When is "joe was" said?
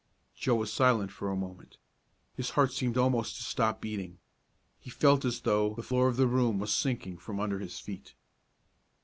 0.35-0.73